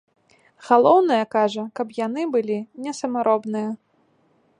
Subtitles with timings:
[0.69, 2.57] Галоўнае, кажа, каб яны былі
[2.87, 3.69] не самаробныя.